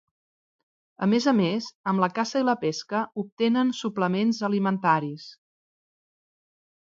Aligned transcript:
A 1.05 1.07
més 1.09 1.25
a 1.31 1.33
més, 1.39 1.65
amb 1.91 2.03
la 2.03 2.09
caça 2.15 2.41
i 2.43 2.47
la 2.47 2.55
pesca 2.63 3.01
obtenen 3.23 3.69
suplements 3.81 4.39
alimentaris. 4.49 5.27